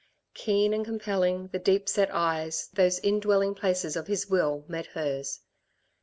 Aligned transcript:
Keen 0.33 0.73
and 0.73 0.83
compelling, 0.83 1.49
the 1.49 1.59
deep 1.59 1.87
set 1.87 2.09
eyes, 2.11 2.69
those 2.73 2.97
in 2.97 3.19
dwelling 3.19 3.53
places 3.53 3.95
of 3.95 4.07
his 4.07 4.27
will, 4.27 4.65
met 4.67 4.87
hers. 4.87 5.41